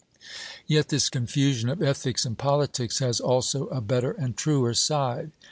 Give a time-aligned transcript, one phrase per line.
[0.65, 5.29] Yet this confusion of ethics and politics has also a better and a truer side.